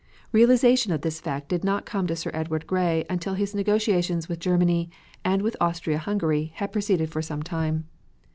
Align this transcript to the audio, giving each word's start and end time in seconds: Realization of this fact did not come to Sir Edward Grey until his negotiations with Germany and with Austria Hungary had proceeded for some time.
Realization 0.31 0.91
of 0.91 1.01
this 1.01 1.19
fact 1.21 1.47
did 1.47 1.63
not 1.63 1.85
come 1.85 2.07
to 2.07 2.15
Sir 2.15 2.31
Edward 2.33 2.65
Grey 2.65 3.05
until 3.07 3.35
his 3.35 3.53
negotiations 3.53 4.27
with 4.27 4.39
Germany 4.39 4.89
and 5.23 5.43
with 5.43 5.55
Austria 5.61 5.99
Hungary 5.99 6.53
had 6.55 6.71
proceeded 6.71 7.11
for 7.11 7.21
some 7.21 7.43
time. 7.43 7.85